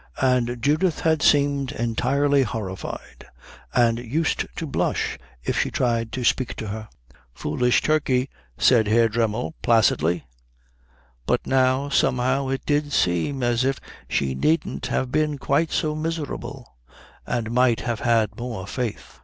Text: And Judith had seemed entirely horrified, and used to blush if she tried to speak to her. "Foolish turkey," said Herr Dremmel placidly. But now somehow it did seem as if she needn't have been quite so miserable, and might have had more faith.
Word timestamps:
And 0.23 0.59
Judith 0.63 1.01
had 1.01 1.21
seemed 1.21 1.71
entirely 1.71 2.41
horrified, 2.41 3.27
and 3.71 3.99
used 3.99 4.47
to 4.55 4.65
blush 4.65 5.19
if 5.43 5.59
she 5.59 5.69
tried 5.69 6.11
to 6.13 6.23
speak 6.23 6.55
to 6.55 6.69
her. 6.69 6.89
"Foolish 7.35 7.83
turkey," 7.83 8.27
said 8.57 8.87
Herr 8.87 9.07
Dremmel 9.07 9.53
placidly. 9.61 10.25
But 11.27 11.45
now 11.45 11.89
somehow 11.89 12.47
it 12.49 12.65
did 12.65 12.91
seem 12.93 13.43
as 13.43 13.63
if 13.63 13.79
she 14.09 14.33
needn't 14.33 14.87
have 14.87 15.11
been 15.11 15.37
quite 15.37 15.69
so 15.71 15.93
miserable, 15.93 16.77
and 17.27 17.51
might 17.51 17.81
have 17.81 17.99
had 17.99 18.35
more 18.39 18.65
faith. 18.65 19.19